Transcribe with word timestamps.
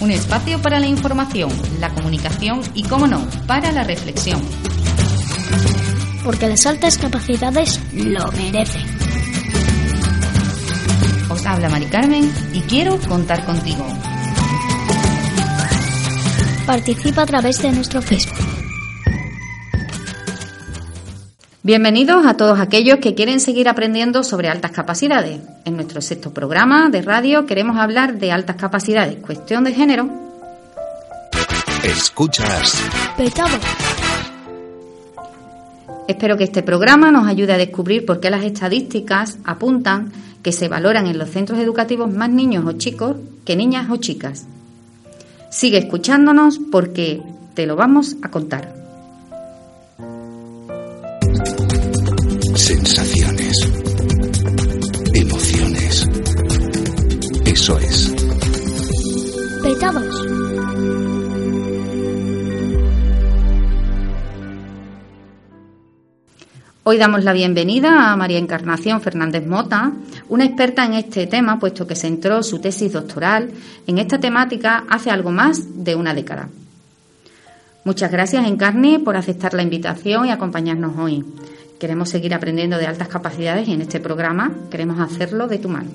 Un 0.00 0.10
espacio 0.10 0.60
para 0.62 0.80
la 0.80 0.86
información, 0.86 1.50
la 1.80 1.90
comunicación 1.90 2.62
y, 2.74 2.82
como 2.84 3.06
no, 3.06 3.26
para 3.46 3.72
la 3.72 3.84
reflexión. 3.84 4.40
Porque 6.24 6.48
las 6.48 6.64
altas 6.64 6.96
capacidades 6.96 7.78
lo 7.92 8.32
merecen. 8.32 8.82
Os 11.28 11.44
habla 11.44 11.68
Mari 11.68 11.86
Carmen 11.86 12.32
y 12.54 12.60
quiero 12.62 12.98
contar 13.00 13.44
contigo. 13.44 13.86
Participa 16.66 17.22
a 17.22 17.26
través 17.26 17.60
de 17.60 17.72
nuestro 17.72 18.00
Facebook. 18.00 18.35
Bienvenidos 21.66 22.24
a 22.26 22.36
todos 22.36 22.60
aquellos 22.60 22.98
que 22.98 23.16
quieren 23.16 23.40
seguir 23.40 23.68
aprendiendo 23.68 24.22
sobre 24.22 24.48
altas 24.48 24.70
capacidades. 24.70 25.40
En 25.64 25.74
nuestro 25.74 26.00
sexto 26.00 26.32
programa 26.32 26.90
de 26.90 27.02
radio 27.02 27.44
queremos 27.44 27.76
hablar 27.76 28.20
de 28.20 28.30
altas 28.30 28.54
capacidades, 28.54 29.16
cuestión 29.16 29.64
de 29.64 29.72
género. 29.72 30.08
Escuchas. 31.82 32.80
Espero 36.06 36.36
que 36.36 36.44
este 36.44 36.62
programa 36.62 37.10
nos 37.10 37.26
ayude 37.26 37.54
a 37.54 37.58
descubrir 37.58 38.06
por 38.06 38.20
qué 38.20 38.30
las 38.30 38.44
estadísticas 38.44 39.40
apuntan 39.42 40.12
que 40.44 40.52
se 40.52 40.68
valoran 40.68 41.08
en 41.08 41.18
los 41.18 41.30
centros 41.30 41.58
educativos 41.58 42.12
más 42.12 42.30
niños 42.30 42.64
o 42.64 42.74
chicos 42.74 43.16
que 43.44 43.56
niñas 43.56 43.90
o 43.90 43.96
chicas. 43.96 44.46
Sigue 45.50 45.78
escuchándonos 45.78 46.60
porque 46.70 47.24
te 47.54 47.66
lo 47.66 47.74
vamos 47.74 48.14
a 48.22 48.30
contar. 48.30 48.85
Sensaciones. 52.56 53.70
Emociones. 55.12 56.08
Eso 57.44 57.78
es. 57.78 58.14
Petados. 59.62 60.26
Hoy 66.84 66.96
damos 66.96 67.24
la 67.24 67.34
bienvenida 67.34 68.10
a 68.10 68.16
María 68.16 68.38
Encarnación 68.38 69.02
Fernández 69.02 69.46
Mota, 69.46 69.92
una 70.30 70.46
experta 70.46 70.86
en 70.86 70.94
este 70.94 71.26
tema, 71.26 71.58
puesto 71.58 71.86
que 71.86 71.94
centró 71.94 72.42
su 72.42 72.58
tesis 72.58 72.92
doctoral 72.92 73.50
en 73.86 73.98
esta 73.98 74.18
temática 74.18 74.84
hace 74.88 75.10
algo 75.10 75.30
más 75.30 75.84
de 75.84 75.94
una 75.94 76.14
década. 76.14 76.48
Muchas 77.84 78.10
gracias, 78.10 78.46
Encarni, 78.48 78.98
por 78.98 79.16
aceptar 79.16 79.52
la 79.52 79.62
invitación 79.62 80.26
y 80.26 80.30
acompañarnos 80.30 80.96
hoy. 80.98 81.22
Queremos 81.78 82.08
seguir 82.08 82.32
aprendiendo 82.32 82.78
de 82.78 82.86
altas 82.86 83.08
capacidades 83.08 83.68
y 83.68 83.72
en 83.74 83.82
este 83.82 84.00
programa 84.00 84.52
queremos 84.70 84.98
hacerlo 84.98 85.46
de 85.46 85.58
tu 85.58 85.68
mano. 85.68 85.90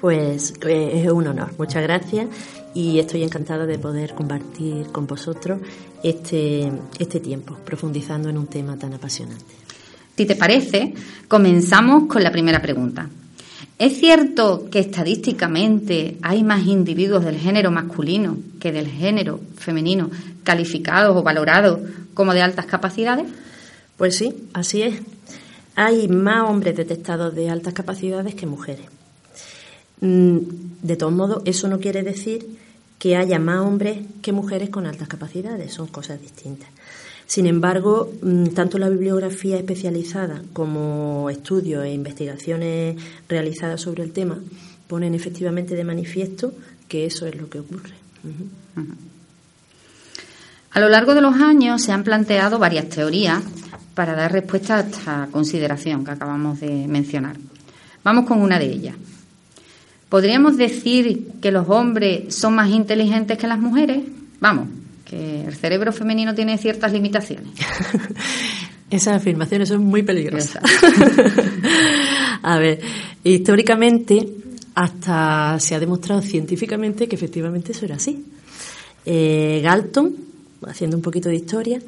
Pues 0.00 0.54
eh, 0.66 1.02
es 1.04 1.12
un 1.12 1.26
honor, 1.26 1.52
muchas 1.58 1.82
gracias 1.82 2.28
y 2.74 2.98
estoy 2.98 3.22
encantada 3.22 3.66
de 3.66 3.78
poder 3.78 4.14
compartir 4.14 4.86
con 4.86 5.06
vosotros 5.06 5.60
este, 6.02 6.72
este 6.98 7.20
tiempo, 7.20 7.56
profundizando 7.64 8.28
en 8.30 8.38
un 8.38 8.46
tema 8.46 8.76
tan 8.76 8.94
apasionante. 8.94 9.54
Si 10.16 10.26
te 10.26 10.34
parece, 10.34 10.94
comenzamos 11.28 12.04
con 12.08 12.22
la 12.22 12.32
primera 12.32 12.60
pregunta. 12.60 13.08
¿Es 13.78 13.98
cierto 13.98 14.68
que 14.70 14.78
estadísticamente 14.78 16.16
hay 16.22 16.42
más 16.42 16.66
individuos 16.66 17.24
del 17.24 17.36
género 17.36 17.70
masculino 17.70 18.36
que 18.60 18.72
del 18.72 18.88
género 18.88 19.40
femenino 19.56 20.10
calificados 20.42 21.16
o 21.16 21.22
valorados 21.22 21.80
como 22.14 22.32
de 22.32 22.42
altas 22.42 22.66
capacidades? 22.66 23.26
Pues 24.02 24.16
sí, 24.16 24.48
así 24.52 24.82
es. 24.82 25.00
Hay 25.76 26.08
más 26.08 26.50
hombres 26.50 26.76
detectados 26.76 27.32
de 27.36 27.48
altas 27.48 27.72
capacidades 27.72 28.34
que 28.34 28.46
mujeres. 28.46 28.86
Mm, 30.00 30.38
de 30.82 30.96
todos 30.96 31.12
modos, 31.12 31.42
eso 31.44 31.68
no 31.68 31.78
quiere 31.78 32.02
decir 32.02 32.44
que 32.98 33.14
haya 33.14 33.38
más 33.38 33.60
hombres 33.60 34.00
que 34.20 34.32
mujeres 34.32 34.70
con 34.70 34.86
altas 34.86 35.06
capacidades, 35.06 35.72
son 35.72 35.86
cosas 35.86 36.20
distintas. 36.20 36.68
Sin 37.26 37.46
embargo, 37.46 38.12
mm, 38.22 38.46
tanto 38.46 38.76
la 38.76 38.88
bibliografía 38.88 39.56
especializada 39.56 40.42
como 40.52 41.30
estudios 41.30 41.84
e 41.84 41.92
investigaciones 41.92 42.96
realizadas 43.28 43.82
sobre 43.82 44.02
el 44.02 44.10
tema 44.10 44.36
ponen 44.88 45.14
efectivamente 45.14 45.76
de 45.76 45.84
manifiesto 45.84 46.54
que 46.88 47.06
eso 47.06 47.28
es 47.28 47.36
lo 47.36 47.48
que 47.48 47.60
ocurre. 47.60 47.94
A 50.72 50.80
lo 50.80 50.88
largo 50.88 51.14
de 51.14 51.20
los 51.20 51.36
años 51.36 51.84
se 51.84 51.92
han 51.92 52.02
planteado 52.02 52.58
varias 52.58 52.88
teorías 52.88 53.44
para 53.94 54.14
dar 54.14 54.32
respuesta 54.32 54.76
a 54.76 54.80
esta 54.80 55.28
consideración 55.30 56.04
que 56.04 56.12
acabamos 56.12 56.60
de 56.60 56.86
mencionar. 56.88 57.36
Vamos 58.04 58.26
con 58.26 58.40
una 58.40 58.58
de 58.58 58.66
ellas. 58.66 58.96
¿Podríamos 60.08 60.56
decir 60.56 61.32
que 61.40 61.50
los 61.50 61.68
hombres 61.68 62.34
son 62.34 62.54
más 62.54 62.70
inteligentes 62.70 63.38
que 63.38 63.46
las 63.46 63.58
mujeres? 63.58 64.02
Vamos, 64.40 64.68
que 65.04 65.44
el 65.44 65.54
cerebro 65.54 65.92
femenino 65.92 66.34
tiene 66.34 66.58
ciertas 66.58 66.92
limitaciones. 66.92 67.52
Esas 68.90 69.16
afirmaciones 69.16 69.68
son 69.68 69.84
muy 69.84 70.02
peligrosas. 70.02 70.62
A 72.42 72.58
ver, 72.58 72.80
históricamente 73.24 74.28
hasta 74.74 75.58
se 75.60 75.74
ha 75.74 75.80
demostrado 75.80 76.20
científicamente 76.20 77.08
que 77.08 77.16
efectivamente 77.16 77.72
eso 77.72 77.86
era 77.86 77.96
así. 77.96 78.24
Eh, 79.06 79.60
Galton, 79.62 80.14
haciendo 80.66 80.96
un 80.96 81.02
poquito 81.02 81.28
de 81.28 81.36
historia, 81.36 81.80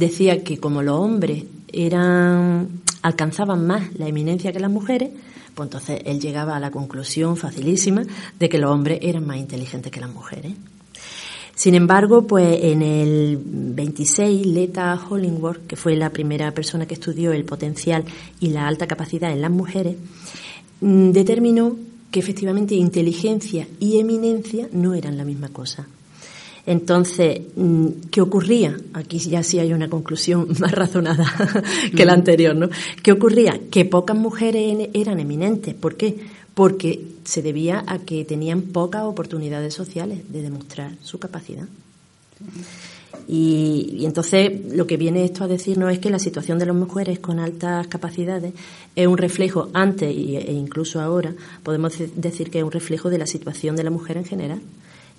decía 0.00 0.42
que 0.42 0.58
como 0.58 0.82
los 0.82 0.98
hombres 0.98 1.44
eran 1.72 2.80
alcanzaban 3.02 3.66
más 3.66 3.94
la 3.98 4.08
eminencia 4.08 4.52
que 4.52 4.60
las 4.60 4.70
mujeres, 4.70 5.10
pues 5.54 5.66
entonces 5.66 6.00
él 6.04 6.20
llegaba 6.20 6.56
a 6.56 6.60
la 6.60 6.70
conclusión 6.70 7.36
facilísima 7.36 8.04
de 8.38 8.48
que 8.48 8.58
los 8.58 8.70
hombres 8.70 8.98
eran 9.02 9.26
más 9.26 9.38
inteligentes 9.38 9.92
que 9.92 10.00
las 10.00 10.10
mujeres. 10.10 10.52
Sin 11.54 11.74
embargo, 11.74 12.26
pues 12.26 12.58
en 12.62 12.80
el 12.80 13.38
26, 13.44 14.46
Leta 14.46 14.98
Hollingworth, 15.08 15.66
que 15.66 15.76
fue 15.76 15.94
la 15.94 16.08
primera 16.08 16.52
persona 16.52 16.86
que 16.86 16.94
estudió 16.94 17.32
el 17.32 17.44
potencial 17.44 18.04
y 18.40 18.48
la 18.48 18.66
alta 18.66 18.86
capacidad 18.86 19.30
en 19.30 19.42
las 19.42 19.50
mujeres, 19.50 19.96
mm, 20.80 21.10
determinó 21.10 21.76
que 22.10 22.20
efectivamente 22.20 22.74
inteligencia 22.74 23.68
y 23.78 23.98
eminencia 23.98 24.68
no 24.72 24.94
eran 24.94 25.18
la 25.18 25.24
misma 25.24 25.48
cosa. 25.48 25.86
Entonces, 26.70 27.40
mm, 27.56 27.86
¿qué 28.12 28.20
ocurría? 28.20 28.76
Aquí 28.92 29.18
ya 29.18 29.42
sí 29.42 29.58
hay 29.58 29.72
una 29.72 29.90
conclusión 29.90 30.46
más 30.60 30.70
razonada 30.70 31.26
que 31.96 32.06
la 32.06 32.12
anterior, 32.12 32.54
¿no? 32.54 32.68
¿Qué 33.02 33.10
ocurría? 33.10 33.60
Que 33.72 33.84
pocas 33.84 34.16
mujeres 34.16 34.88
eran 34.94 35.18
eminentes. 35.18 35.74
¿Por 35.74 35.96
qué? 35.96 36.18
Porque 36.54 37.04
se 37.24 37.42
debía 37.42 37.82
a 37.88 37.98
que 37.98 38.24
tenían 38.24 38.62
pocas 38.62 39.02
oportunidades 39.02 39.74
sociales 39.74 40.32
de 40.32 40.42
demostrar 40.42 40.92
su 41.02 41.18
capacidad. 41.18 41.66
Y, 43.26 44.04
entonces 44.04 44.52
lo 44.72 44.86
que 44.86 44.96
viene 44.96 45.24
esto 45.24 45.42
a 45.42 45.48
decirnos 45.48 45.92
es 45.92 45.98
que 45.98 46.08
la 46.08 46.20
situación 46.20 46.60
de 46.60 46.66
las 46.66 46.76
mujeres 46.76 47.18
con 47.18 47.40
altas 47.40 47.88
capacidades 47.88 48.54
es 48.94 49.08
un 49.08 49.18
reflejo 49.18 49.70
antes 49.74 50.08
e 50.08 50.52
incluso 50.52 51.00
ahora, 51.00 51.34
podemos 51.64 51.94
decir 52.14 52.48
que 52.48 52.58
es 52.58 52.64
un 52.64 52.70
reflejo 52.70 53.10
de 53.10 53.18
la 53.18 53.26
situación 53.26 53.74
de 53.74 53.82
la 53.82 53.90
mujer 53.90 54.18
en 54.18 54.24
general. 54.24 54.60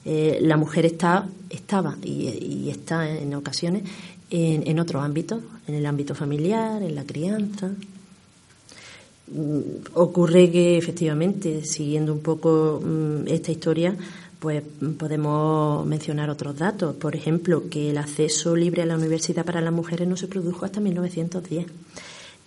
Eh, 0.03 0.39
la 0.41 0.57
mujer 0.57 0.85
está, 0.85 1.27
estaba 1.49 1.95
y, 2.03 2.69
está 2.69 3.07
en 3.09 3.33
ocasiones 3.35 3.83
en, 4.29 4.67
en 4.67 4.79
otros 4.79 5.03
ámbitos, 5.03 5.41
en 5.67 5.75
el 5.75 5.85
ámbito 5.85 6.15
familiar, 6.15 6.81
en 6.81 6.95
la 6.95 7.03
crianza. 7.03 7.71
Mm, 9.27 9.59
ocurre 9.93 10.51
que 10.51 10.77
efectivamente, 10.77 11.63
siguiendo 11.63 12.13
un 12.13 12.21
poco 12.21 12.81
mm, 12.83 13.27
esta 13.27 13.51
historia, 13.51 13.95
pues 14.39 14.63
podemos 14.97 15.85
mencionar 15.85 16.29
otros 16.29 16.57
datos. 16.57 16.95
Por 16.95 17.15
ejemplo, 17.15 17.69
que 17.69 17.91
el 17.91 17.97
acceso 17.97 18.55
libre 18.55 18.81
a 18.81 18.85
la 18.87 18.97
universidad 18.97 19.45
para 19.45 19.61
las 19.61 19.73
mujeres 19.73 20.07
no 20.07 20.17
se 20.17 20.27
produjo 20.27 20.65
hasta 20.65 20.79
1910 20.79 21.67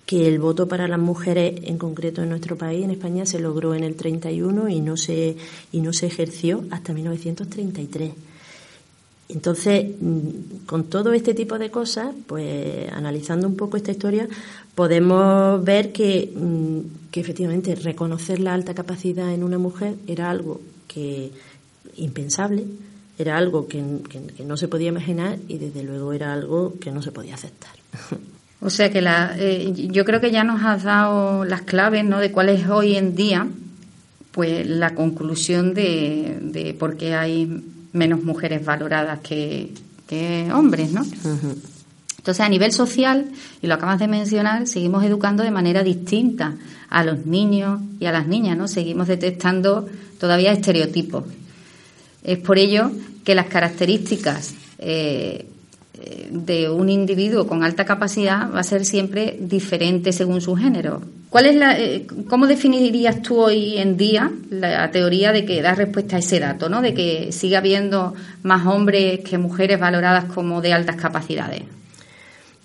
que 0.07 0.29
el 0.29 0.39
voto 0.39 0.69
para 0.69 0.87
las 0.87 0.99
mujeres, 0.99 1.61
en 1.65 1.79
concreto 1.79 2.23
en 2.23 2.29
nuestro 2.29 2.57
país, 2.57 2.85
en 2.85 2.91
España, 2.91 3.25
se 3.25 3.39
logró 3.39 3.75
en 3.75 3.85
el 3.85 3.95
31 3.95 4.69
y 4.69 4.81
no 4.81 4.97
se, 4.97 5.37
y 5.73 5.81
no 5.81 5.93
se 5.93 6.07
ejerció 6.07 6.65
hasta 6.71 6.93
1933. 6.93 8.13
Entonces, 9.31 9.87
mm, 9.99 10.67
con 10.67 10.85
todo 10.85 11.13
este 11.15 11.33
tipo 11.33 11.59
de 11.59 11.71
cosas, 11.71 12.15
pues 12.27 12.93
analizando 12.93 13.49
un 13.49 13.57
poco 13.57 13.79
esta 13.79 13.93
historia, 13.93 14.29
podemos 14.75 15.65
ver 15.65 15.93
que, 15.93 16.31
mm, 16.35 17.11
que 17.11 17.21
efectivamente 17.21 17.75
reconocer 17.75 18.41
la 18.41 18.53
alta 18.53 18.75
capacidad 18.75 19.33
en 19.33 19.43
una 19.43 19.59
mujer 19.59 19.95
era 20.07 20.29
algo 20.29 20.61
que 20.87 21.31
impensable, 21.97 22.67
era 23.19 23.39
algo 23.39 23.69
que, 23.69 23.83
que 24.37 24.45
no 24.45 24.57
se 24.57 24.69
podía 24.69 24.89
imaginar 24.89 25.39
y 25.49 25.59
desde 25.59 25.83
luego 25.83 26.13
era 26.13 26.33
algo 26.33 26.75
que 26.79 26.91
no 26.91 27.01
se 27.01 27.13
podía 27.13 27.35
aceptar. 27.35 27.73
O 28.61 28.71
sea 28.71 28.91
que 28.91 29.01
la, 29.01 29.35
eh, 29.37 29.73
yo 29.75 30.05
creo 30.05 30.21
que 30.21 30.31
ya 30.31 30.45
nos 30.45 30.63
has 30.65 30.85
dado 30.85 31.45
las 31.45 31.63
claves 31.63 32.05
¿no? 32.05 32.19
de 32.19 32.33
cuál 32.33 32.49
es 32.49 32.69
hoy 32.69 32.97
en 32.97 33.15
día 33.15 33.47
pues 34.33 34.67
la 34.67 34.95
conclusión 34.95 35.75
de, 35.75 36.39
de 36.41 36.75
por 36.75 36.97
qué 36.97 37.15
hay 37.15 37.63
menos 37.93 38.25
mujeres 38.25 38.65
valoradas 38.65 39.21
que, 39.21 39.73
hombres, 40.53 40.93
¿no? 40.93 41.03
Entonces, 42.19 42.41
a 42.41 42.49
nivel 42.49 42.73
social, 42.73 43.27
y 43.63 43.67
lo 43.67 43.75
acabas 43.75 43.99
de 43.99 44.09
mencionar, 44.09 44.67
seguimos 44.67 45.05
educando 45.05 45.43
de 45.43 45.51
manera 45.51 45.83
distinta 45.83 46.55
a 46.91 47.05
los 47.05 47.27
niños 47.27 47.81
y 48.01 48.07
a 48.07 48.13
las 48.13 48.27
niñas, 48.27 48.57
¿no? 48.57 48.67
Seguimos 48.67 49.09
detectando 49.09 49.87
todavía 50.19 50.53
estereotipos. 50.53 51.25
Es 52.23 52.39
por 52.39 52.59
ello 52.59 52.91
que 53.25 53.35
las 53.35 53.47
características 53.47 54.55
eh, 54.79 55.47
de 56.31 56.69
un 56.69 56.89
individuo 56.89 57.47
con 57.47 57.63
alta 57.63 57.85
capacidad 57.85 58.53
va 58.53 58.61
a 58.61 58.65
ser 58.65 58.85
siempre 58.85 59.37
diferente 59.41 60.13
según 60.13 60.41
su 60.41 60.57
género. 60.57 61.01
¿Cuál 61.31 61.47
es 61.47 61.57
la, 61.57 61.79
eh, 61.79 62.07
¿Cómo 62.29 62.47
definirías 62.47 63.23
tú 63.23 63.41
hoy 63.41 63.79
en 63.79 63.97
día 63.97 64.31
la 64.51 64.91
teoría 64.91 65.33
de 65.33 65.45
que 65.45 65.63
da 65.63 65.75
respuesta 65.75 66.17
a 66.17 66.19
ese 66.19 66.41
dato, 66.41 66.69
¿no? 66.69 66.83
de 66.83 66.95
que 66.95 67.33
sigue 67.33 67.57
habiendo 67.57 68.15
más 68.43 68.67
hombres 68.67 69.21
que 69.21 69.39
mujeres 69.39 69.79
valoradas 69.79 70.25
como 70.27 70.61
de 70.61 70.73
altas 70.73 70.97
capacidades? 70.97 71.63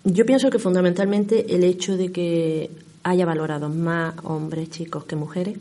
Yo 0.03 0.25
pienso 0.25 0.49
que 0.49 0.59
fundamentalmente 0.59 1.53
el 1.55 1.63
hecho 1.63 1.97
de 1.97 2.11
que 2.11 2.71
haya 3.03 3.25
valorado 3.25 3.69
más 3.69 4.13
hombres 4.23 4.69
chicos 4.69 5.05
que 5.05 5.15
mujeres 5.15 5.57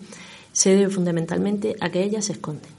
se 0.53 0.75
debe 0.75 0.91
fundamentalmente 0.91 1.77
a 1.81 1.91
que 1.91 2.03
ellas 2.03 2.27
se 2.27 2.33
esconden 2.33 2.71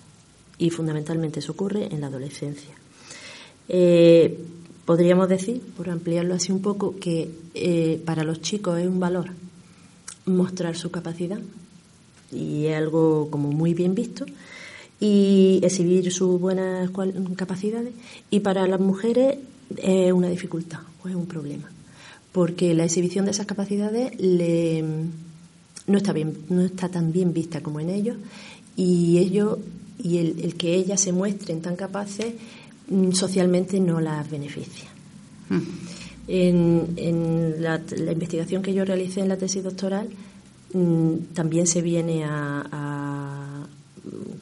y 0.58 0.70
fundamentalmente 0.70 1.40
eso 1.40 1.54
ocurre 1.54 1.88
en 1.92 2.02
la 2.02 2.08
adolescencia. 2.08 2.74
Eh, 3.68 4.38
podríamos 4.90 5.30
decir, 5.30 5.62
por 5.78 5.88
ampliarlo 5.92 6.34
así 6.34 6.52
un 6.52 6.64
poco, 6.64 6.96
que 7.00 7.30
eh, 7.54 8.02
para 8.06 8.24
los 8.24 8.42
chicos 8.42 8.80
es 8.80 8.88
un 8.88 9.00
valor 9.00 9.28
mostrar 10.26 10.76
su 10.76 10.90
capacidad 10.90 11.38
y 12.32 12.66
es 12.66 12.76
algo 12.76 13.28
como 13.30 13.52
muy 13.52 13.76
bien 13.76 13.94
visto 13.94 14.26
y 15.00 15.60
exhibir 15.62 16.12
sus 16.12 16.42
buenas 16.42 16.90
capacidades 17.36 17.94
y 18.32 18.40
para 18.40 18.66
las 18.66 18.80
mujeres 18.80 19.38
es 19.78 20.12
una 20.12 20.28
dificultad 20.28 20.80
o 21.04 21.08
es 21.08 21.14
un 21.14 21.28
problema 21.28 21.70
porque 22.32 22.74
la 22.74 22.86
exhibición 22.86 23.26
de 23.26 23.32
esas 23.32 23.46
capacidades 23.46 24.20
le, 24.20 24.84
no 25.86 25.98
está 26.00 26.14
bien 26.14 26.36
no 26.50 26.64
está 26.64 26.90
tan 26.90 27.12
bien 27.12 27.32
vista 27.32 27.62
como 27.62 27.80
en 27.80 27.92
ellos 27.92 28.18
y 28.76 29.20
ellos 29.20 29.60
y 30.02 30.18
el, 30.18 30.56
que 30.56 30.74
ellas 30.74 31.00
se 31.00 31.12
muestren 31.12 31.62
tan 31.62 31.76
capaces 31.76 32.34
socialmente 33.14 33.80
no 33.80 34.00
las 34.00 34.30
beneficia. 34.30 34.90
Mm. 35.50 35.62
En, 36.28 37.56
la, 37.62 37.82
investigación 38.12 38.62
que 38.62 38.74
yo 38.74 38.86
realicé 38.86 39.22
en 39.22 39.30
la 39.30 39.38
tesis 39.38 39.64
doctoral 39.64 40.08
mm, 40.74 41.34
también 41.34 41.66
se 41.66 41.82
viene 41.82 42.24
a, 42.24 43.66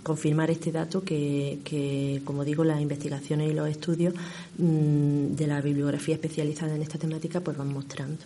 confirmar 0.04 0.50
este 0.50 0.72
dato 0.72 1.04
que, 1.04 2.22
como 2.24 2.46
digo, 2.46 2.64
las 2.64 2.80
investigaciones 2.82 3.52
y 3.52 3.54
los 3.54 3.68
estudios 3.68 4.14
de 4.58 5.48
la 5.48 5.60
bibliografía 5.60 6.16
especializada 6.16 6.76
en 6.76 6.82
esta 6.82 6.98
temática 6.98 7.42
pues 7.42 7.58
van 7.58 7.74
mostrando. 7.74 8.24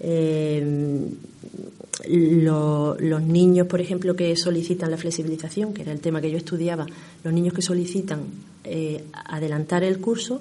Eh, 0.00 1.08
los 2.08 3.22
niños, 3.22 3.66
por 3.66 3.80
ejemplo, 3.80 4.16
que 4.16 4.34
solicitan 4.36 4.90
la 4.90 4.96
flexibilización, 4.96 5.72
que 5.72 5.82
era 5.82 5.92
el 5.92 6.00
tema 6.00 6.20
que 6.20 6.30
yo 6.30 6.38
estudiaba, 6.38 6.86
los 7.22 7.32
niños 7.32 7.54
que 7.54 7.62
solicitan 7.62 8.20
eh, 8.66 9.04
adelantar 9.12 9.84
el 9.84 9.98
curso 9.98 10.38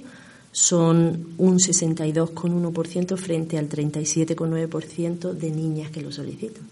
son 0.51 1.33
un 1.37 1.59
62,1% 1.59 3.17
frente 3.17 3.57
al 3.57 3.69
37,9% 3.69 5.33
de 5.33 5.51
niñas 5.51 5.91
que 5.91 6.01
lo 6.01 6.11
solicitan. 6.11 6.63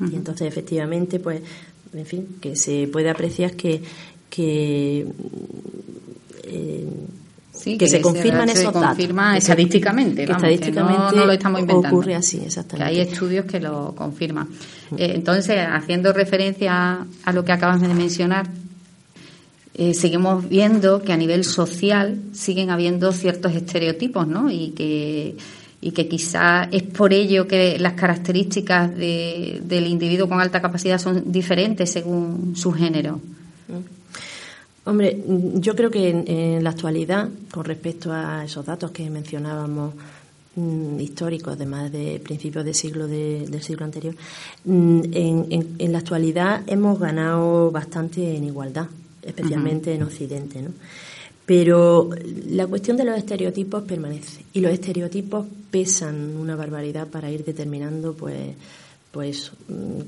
Y 0.00 0.16
entonces, 0.16 0.48
efectivamente, 0.48 1.20
pues, 1.20 1.40
en 1.92 2.06
fin, 2.06 2.36
que 2.40 2.56
se 2.56 2.88
puede 2.88 3.10
apreciar 3.10 3.54
que, 3.54 3.82
que 4.28 5.06
eh, 6.44 6.88
que, 7.78 7.88
se 7.88 8.00
confirman 8.00 8.48
esos 8.48 8.72
se 8.72 8.80
confirma 8.80 9.36
estadísticamente, 9.36 10.24
estadísticamente 10.24 11.16
no, 11.16 11.24
lo 11.24 11.32
estamos 11.32 11.60
inventando. 11.60 11.96
Ocurre 11.96 12.14
así, 12.14 12.42
exactamente. 12.44 12.92
Que 12.92 13.00
hay 13.00 13.06
estudios 13.08 13.46
que 13.46 13.60
lo 13.60 13.94
confirman. 13.94 14.48
Eh, 14.96 15.12
entonces, 15.14 15.58
haciendo 15.70 16.12
referencia 16.12 17.06
a 17.24 17.32
lo 17.32 17.44
que 17.44 17.52
acabas 17.52 17.80
de 17.80 17.88
mencionar, 17.88 18.48
eh, 19.74 19.94
seguimos 19.94 20.48
viendo 20.48 21.02
que 21.02 21.12
a 21.12 21.16
nivel 21.16 21.44
social 21.44 22.20
siguen 22.32 22.70
habiendo 22.70 23.12
ciertos 23.12 23.54
estereotipos, 23.54 24.26
¿no? 24.26 24.50
Y 24.50 24.70
que 24.70 25.36
y 25.84 25.90
que 25.90 26.08
quizá 26.08 26.64
es 26.72 26.82
por 26.82 27.12
ello 27.12 27.46
que 27.46 27.78
las 27.78 27.92
características 27.92 28.96
del 28.96 29.86
individuo 29.86 30.26
con 30.26 30.40
alta 30.40 30.62
capacidad 30.62 30.98
son 30.98 31.30
diferentes 31.30 31.90
según 31.90 32.56
su 32.56 32.72
género. 32.72 33.20
Hombre, 34.86 35.22
yo 35.56 35.76
creo 35.76 35.90
que 35.90 36.08
en, 36.08 36.64
la 36.64 36.70
actualidad, 36.70 37.28
con 37.52 37.66
respecto 37.66 38.14
a 38.14 38.44
esos 38.46 38.64
datos 38.64 38.92
que 38.92 39.10
mencionábamos 39.10 39.92
mm, 40.56 41.00
históricos, 41.00 41.52
además 41.52 41.92
de 41.92 42.18
principios 42.18 42.64
del 42.64 42.74
siglo 42.74 43.06
del 43.06 43.62
siglo 43.62 43.84
anterior, 43.84 44.14
mm, 44.64 45.00
en, 45.12 45.92
la 45.92 45.98
actualidad 45.98 46.62
hemos 46.66 46.98
ganado 46.98 47.70
bastante 47.70 48.36
en 48.36 48.44
igualdad, 48.44 48.86
especialmente 49.24 49.94
en 49.94 50.02
Occidente, 50.02 50.62
¿no? 50.62 50.70
Pero 51.46 52.10
la 52.48 52.66
cuestión 52.66 52.96
de 52.96 53.04
los 53.04 53.18
estereotipos 53.18 53.82
permanece 53.82 54.44
y 54.54 54.60
los 54.60 54.72
estereotipos 54.72 55.46
pesan 55.70 56.36
una 56.36 56.56
barbaridad 56.56 57.06
para 57.08 57.30
ir 57.30 57.44
determinando, 57.44 58.14
pues 58.14 58.54
pues 59.14 59.52
mm, 59.68 60.00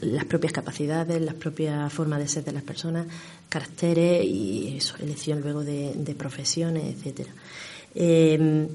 las 0.00 0.24
propias 0.24 0.52
capacidades, 0.52 1.22
las 1.22 1.36
propias 1.36 1.92
formas 1.92 2.18
de 2.18 2.26
ser 2.26 2.42
de 2.42 2.50
las 2.50 2.64
personas, 2.64 3.06
caracteres 3.48 4.24
y 4.24 4.76
eso, 4.78 4.96
elección 5.00 5.40
luego 5.42 5.62
de, 5.62 6.14
profesiones, 6.18 6.92
etcétera. 6.92 7.30
Em, 7.94 8.66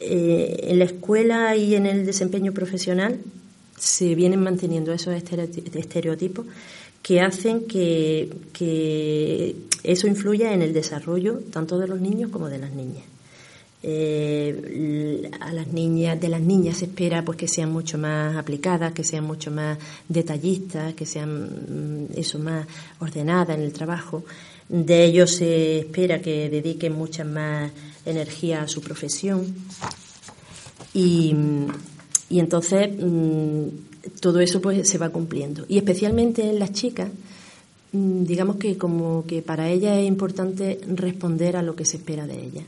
eh, 0.00 0.56
en 0.64 0.78
la 0.80 0.84
escuela 0.84 1.54
y 1.54 1.76
en 1.76 1.86
el 1.86 2.04
desempeño 2.04 2.52
profesional 2.52 3.20
se 3.78 4.16
vienen 4.16 4.42
manteniendo 4.42 4.92
esos 4.92 5.14
estereotipos 5.14 6.44
que 7.02 7.20
hacen 7.20 7.66
que, 7.66 8.28
que 8.52 9.54
eso 9.82 10.06
influya 10.06 10.52
en 10.52 10.62
el 10.62 10.72
desarrollo 10.72 11.40
tanto 11.52 11.78
de 11.78 11.86
los 11.86 12.00
niños 12.00 12.30
como 12.30 12.48
de 12.48 12.58
las 12.58 12.72
niñas. 12.72 13.04
Eh, 13.88 15.30
a 15.38 15.52
las 15.52 15.68
niñas, 15.68 16.20
de 16.20 16.28
las 16.28 16.40
niñas 16.40 16.78
se 16.78 16.86
espera 16.86 17.24
pues 17.24 17.38
que 17.38 17.46
sean 17.46 17.70
mucho 17.70 17.98
más 17.98 18.36
aplicadas, 18.36 18.92
que 18.92 19.04
sean 19.04 19.22
mucho 19.24 19.52
más 19.52 19.78
detallistas, 20.08 20.94
que 20.94 21.06
sean 21.06 22.08
mm, 22.08 22.18
eso 22.18 22.40
más 22.40 22.66
ordenadas 22.98 23.56
en 23.56 23.62
el 23.62 23.72
trabajo. 23.72 24.24
De 24.68 25.04
ellos 25.04 25.36
se 25.36 25.78
espera 25.78 26.20
que 26.20 26.50
dediquen 26.50 26.94
mucha 26.94 27.22
más 27.22 27.70
energía 28.04 28.62
a 28.62 28.68
su 28.68 28.80
profesión. 28.80 29.54
Y, 30.92 31.32
y 32.28 32.40
entonces 32.40 32.90
mm, 32.90 33.68
todo 34.20 34.40
eso 34.40 34.60
pues 34.60 34.88
se 34.88 34.98
va 34.98 35.10
cumpliendo. 35.10 35.64
Y 35.68 35.78
especialmente 35.78 36.48
en 36.48 36.58
las 36.58 36.72
chicas, 36.72 37.10
mm, 37.92 38.24
digamos 38.24 38.56
que 38.56 38.76
como 38.76 39.24
que 39.26 39.42
para 39.42 39.68
ellas 39.68 39.98
es 39.98 40.06
importante 40.06 40.80
responder 40.88 41.56
a 41.56 41.62
lo 41.62 41.74
que 41.74 41.84
se 41.84 41.96
espera 41.98 42.26
de 42.26 42.44
ellas 42.44 42.64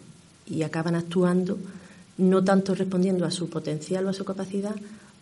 y 0.46 0.62
acaban 0.62 0.94
actuando 0.94 1.58
no 2.18 2.42
tanto 2.42 2.74
respondiendo 2.74 3.24
a 3.24 3.30
su 3.30 3.48
potencial 3.48 4.06
o 4.06 4.10
a 4.10 4.12
su 4.12 4.24
capacidad 4.24 4.74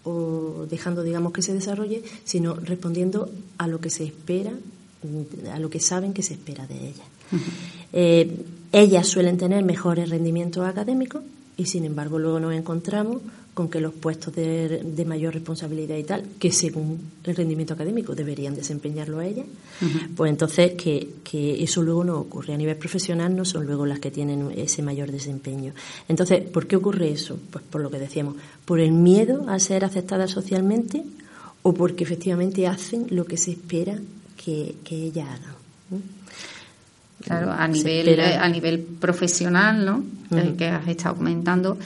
o 0.04 0.66
dejando, 0.70 1.02
digamos, 1.02 1.32
que 1.32 1.42
se 1.42 1.52
desarrolle, 1.52 2.02
sino 2.24 2.54
respondiendo 2.54 3.28
a 3.58 3.66
lo 3.66 3.80
que 3.80 3.90
se 3.90 4.04
espera, 4.04 4.52
a 5.52 5.58
lo 5.58 5.68
que 5.68 5.80
saben 5.80 6.12
que 6.12 6.22
se 6.22 6.34
espera 6.34 6.66
de 6.66 6.76
ellas. 6.76 7.06
Eh, 7.92 8.44
ellas 8.72 9.06
suelen 9.08 9.36
tener 9.36 9.64
mejores 9.64 10.08
rendimientos 10.08 10.64
académicos 10.64 11.22
y, 11.56 11.66
sin 11.66 11.84
embargo, 11.84 12.18
luego 12.18 12.38
nos 12.38 12.54
encontramos 12.54 13.20
con 13.56 13.70
que 13.70 13.80
los 13.80 13.94
puestos 13.94 14.34
de, 14.34 15.04
mayor 15.06 15.32
responsabilidad 15.32 15.96
y 15.96 16.04
tal, 16.04 16.24
que 16.38 16.52
según 16.52 17.00
el 17.24 17.34
rendimiento 17.34 17.72
académico 17.72 18.14
deberían 18.14 18.54
desempeñarlo 18.54 19.18
a 19.18 19.24
ellas, 19.24 19.46
pues 20.14 20.28
entonces 20.28 20.72
que, 20.72 21.08
eso 21.64 21.82
luego 21.82 22.04
no 22.04 22.18
ocurre. 22.18 22.52
A 22.52 22.58
nivel 22.58 22.76
profesional 22.76 23.34
no 23.34 23.46
son 23.46 23.64
luego 23.64 23.86
las 23.86 23.98
que 23.98 24.10
tienen 24.10 24.52
ese 24.54 24.82
mayor 24.82 25.10
desempeño. 25.10 25.72
Entonces, 26.06 26.42
¿por 26.42 26.66
qué 26.66 26.76
ocurre 26.76 27.10
eso? 27.10 27.38
Pues 27.50 27.64
por 27.64 27.80
lo 27.80 27.90
que 27.90 27.98
decíamos, 27.98 28.34
por 28.66 28.78
el 28.78 28.92
miedo 28.92 29.48
a 29.48 29.58
ser 29.58 29.86
aceptadas 29.86 30.32
socialmente 30.32 31.02
o 31.62 31.72
porque 31.72 32.04
efectivamente 32.04 32.66
hacen 32.66 33.06
lo 33.08 33.24
que 33.24 33.38
se 33.38 33.52
espera 33.52 33.98
que, 34.36 34.74
ellas 34.90 35.28
hagan. 35.30 36.02
Claro, 37.24 37.52
a 37.52 37.66
nivel, 37.66 38.20
a 38.20 38.48
nivel 38.50 38.80
profesional, 38.80 39.82
¿no? 39.82 40.04
que 40.58 40.66
has 40.66 40.86
estado 40.88 41.16
comentando, 41.16 41.78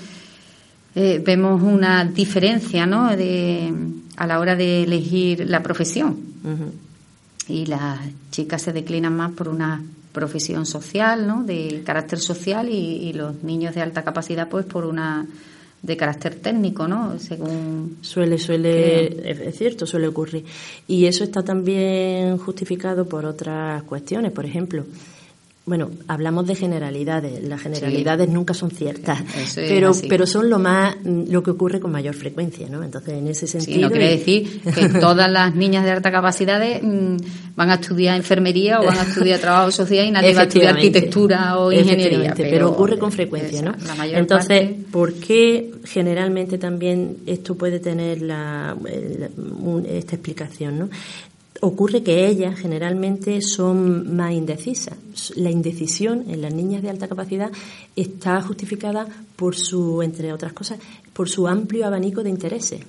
eh, 0.94 1.22
vemos 1.24 1.62
una 1.62 2.04
diferencia 2.04 2.86
¿no? 2.86 3.16
de, 3.16 3.72
a 4.16 4.26
la 4.26 4.40
hora 4.40 4.56
de 4.56 4.82
elegir 4.82 5.48
la 5.48 5.62
profesión. 5.62 6.30
Y 7.48 7.66
las 7.66 7.98
chicas 8.30 8.62
se 8.62 8.72
declinan 8.72 9.16
más 9.16 9.32
por 9.32 9.48
una 9.48 9.82
profesión 10.12 10.66
social, 10.66 11.26
¿no? 11.26 11.44
de 11.44 11.82
carácter 11.84 12.18
social, 12.18 12.68
y, 12.68 13.12
los 13.12 13.42
niños 13.42 13.74
de 13.74 13.82
alta 13.82 14.02
capacidad, 14.02 14.48
pues 14.48 14.66
por 14.66 14.84
una 14.84 15.26
de 15.82 15.96
carácter 15.96 16.34
técnico, 16.34 16.86
¿no? 16.86 17.18
Según 17.18 17.96
suele 18.02 18.36
suele 18.36 19.48
es 19.48 19.56
cierto, 19.56 19.86
suele 19.86 20.08
ocurrir. 20.08 20.44
Y 20.86 21.06
eso 21.06 21.24
está 21.24 21.42
también 21.42 22.36
justificado 22.36 23.06
por 23.06 23.24
otras 23.24 23.82
cuestiones, 23.84 24.30
por 24.32 24.44
ejemplo, 24.44 24.84
Bueno, 25.70 25.88
hablamos 26.08 26.48
de 26.48 26.56
generalidades. 26.56 27.44
Las 27.48 27.60
generalidades 27.62 28.28
nunca 28.28 28.54
son 28.54 28.72
ciertas, 28.72 29.20
Eso 29.40 29.60
pero 29.68 29.90
así. 29.90 30.08
pero 30.08 30.26
son 30.26 30.50
lo 30.50 30.58
más 30.58 30.96
lo 31.04 31.44
que 31.44 31.52
ocurre 31.52 31.78
con 31.78 31.92
mayor 31.92 32.16
frecuencia, 32.16 32.68
¿no? 32.68 32.82
Entonces, 32.82 33.14
en 33.14 33.28
ese 33.28 33.46
Sí, 33.46 33.60
sentido. 33.60 33.82
no 33.82 33.90
quiere 33.92 34.10
decir 34.16 34.60
que 34.74 34.88
todas 35.00 35.30
las 35.30 35.54
niñas 35.54 35.84
de 35.84 35.92
alta 35.92 36.10
capacidad 36.10 36.60
mm, 36.82 37.16
van 37.54 37.70
a 37.70 37.74
estudiar 37.74 38.16
enfermería 38.16 38.80
o 38.80 38.84
van 38.86 38.98
a 38.98 39.02
estudiar 39.02 39.38
trabajo 39.46 39.70
social 39.70 40.04
y 40.06 40.10
nadie 40.10 40.34
va 40.34 40.40
a 40.40 40.44
estudiar 40.44 40.74
arquitectura 40.74 41.56
o 41.60 41.70
ingeniería. 41.70 42.04
Efectivamente, 42.08 42.48
pero, 42.50 42.70
ocurre 42.70 42.98
con 42.98 43.12
frecuencia, 43.12 43.62
¿no? 43.62 43.70
esa, 43.70 43.86
la 43.86 43.94
mayor 43.94 44.18
Entonces, 44.18 44.48
parte- 44.70 44.84
¿por 44.90 45.12
qué 45.14 45.70
generalmente 45.84 46.58
también 46.58 47.18
esto 47.26 47.54
puede 47.54 47.78
tener 47.78 48.22
la, 48.22 48.76
un- 49.60 49.86
esta 49.88 50.16
explicación, 50.16 50.80
no? 50.80 50.88
Ocurre 51.62 52.02
que 52.02 52.26
ellas 52.26 52.58
generalmente 52.58 53.42
son 53.42 54.16
más 54.16 54.32
indecisas. 54.32 54.96
La 55.36 55.50
indecisión 55.50 56.24
en 56.28 56.40
las 56.40 56.54
niñas 56.54 56.82
de 56.82 56.88
alta 56.90 57.06
capacidad 57.08 57.50
está 57.96 58.40
justificada 58.40 59.06
por 59.36 59.54
su, 59.56 60.00
entre 60.02 60.32
otras 60.32 60.52
cosas, 60.54 60.78
por 61.12 61.28
su 61.28 61.46
amplio 61.46 61.86
abanico 61.86 62.22
de 62.22 62.30
intereses 62.30 62.80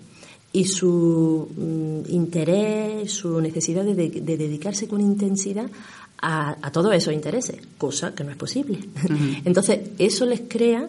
y 0.54 0.66
su 0.66 1.50
mm, 1.56 2.14
interés, 2.14 3.12
su 3.12 3.42
necesidad 3.42 3.84
de, 3.84 3.96
de- 3.96 4.22
de 4.22 4.38
dedicarse 4.38 4.88
con 4.88 5.02
intensidad 5.02 5.70
a, 6.22 6.56
a 6.62 6.72
todos 6.72 6.94
esos 6.94 7.14
intereses, 7.14 7.58
cosa 7.78 8.14
que 8.16 8.24
no 8.24 8.32
es 8.32 8.38
posible. 8.38 8.80
Entonces, 9.44 9.80
eso 9.98 10.26
les 10.26 10.42
crea 10.48 10.88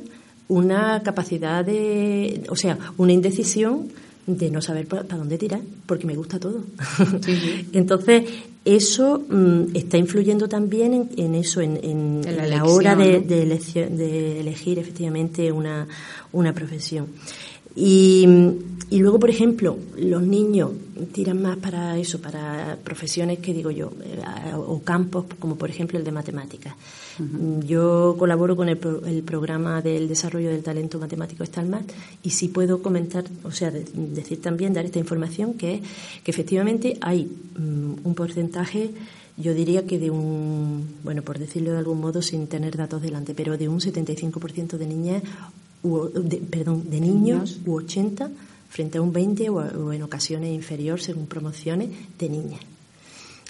una 0.49 1.03
capacidad 1.03 1.65
de, 1.65 2.43
o 2.49 2.55
sea, 2.57 2.79
una 2.99 3.13
indecisión 3.13 3.89
de 4.27 4.51
no 4.51 4.63
saber 4.63 4.87
para 4.87 5.03
dónde 5.03 5.37
tirar, 5.39 5.61
porque 5.87 6.07
me 6.07 6.15
gusta 6.15 6.39
todo. 6.39 6.61
Entonces, 7.73 8.25
eso 8.65 9.23
mm, 9.29 9.75
está 9.75 9.99
influyendo 9.99 10.49
también 10.49 10.95
en, 10.95 11.11
en 11.17 11.35
eso, 11.35 11.61
en, 11.61 11.77
en- 11.83 12.21
En 12.25 12.51
la 12.51 12.65
hora 12.65 12.95
de, 12.95 13.21
¿no? 13.21 13.27
de 13.27 13.43
elección- 13.43 13.97
de 13.97 14.41
elegir 14.41 14.79
efectivamente 14.79 15.51
una, 15.51 15.89
una 16.33 16.53
profesión. 16.53 17.07
Y, 17.75 18.27
y 18.91 18.99
luego, 18.99 19.19
por 19.19 19.31
ejemplo, 19.31 19.79
los 19.97 20.23
niños 20.23 20.71
tiran 21.13 21.41
más 21.41 21.57
para 21.57 21.99
eso, 21.99 22.21
para 22.21 22.77
profesiones 22.85 23.39
que 23.39 23.55
digo 23.55 23.71
yo, 23.71 23.91
eh, 24.05 24.21
o 24.55 24.83
campos 24.83 25.25
como 25.39 25.57
por 25.57 25.71
ejemplo 25.71 25.99
el 25.99 26.05
de 26.05 26.13
matemáticas. 26.13 26.75
Yo 27.67 28.17
colaboro 28.19 28.57
con 28.57 28.69
el, 28.69 28.77
pro- 28.79 29.05
el 29.07 29.23
programa 29.23 29.83
del 29.83 30.09
desarrollo 30.09 30.49
del 30.51 30.63
talento 30.63 30.99
matemático 30.99 31.45
Stalmat 31.45 31.91
y 32.23 32.31
sí 32.31 32.49
puedo 32.49 32.83
comentar, 32.83 33.25
o 33.45 33.51
sea, 33.51 33.71
de- 33.71 33.85
decir 33.95 34.41
también, 34.41 34.73
dar 34.75 34.85
esta 34.85 34.99
información 34.99 35.55
que 35.55 35.75
es 35.77 35.81
que 36.23 36.31
efectivamente 36.31 36.97
hay 37.01 37.25
mm, 37.59 38.07
un 38.07 38.15
porcentaje 38.15 38.91
yo 39.39 39.55
diría 39.55 39.87
que 39.87 39.99
de 39.99 40.11
un, 40.11 40.87
bueno, 41.05 41.23
por 41.23 41.39
decirlo 41.39 41.73
de 41.73 41.79
algún 41.79 42.01
modo 42.01 42.21
sin 42.21 42.47
tener 42.49 42.77
datos 42.77 43.01
delante, 43.01 43.35
pero 43.35 43.57
de 43.57 43.67
un 43.67 43.81
75% 43.81 44.77
de 44.77 44.87
niñas, 44.87 45.23
u- 45.83 46.09
de- 46.15 46.39
perdón, 46.39 46.85
de 46.91 47.01
niños 47.01 47.59
u 47.67 47.75
80 47.75 48.31
frente 48.71 48.99
a 48.99 49.03
un 49.03 49.13
20 49.13 49.49
o, 49.51 49.93
en 49.93 50.03
ocasiones 50.03 50.51
inferior 50.55 51.01
según 51.01 51.27
promociones 51.27 51.91
de 52.19 52.29
niñas. 52.29 52.61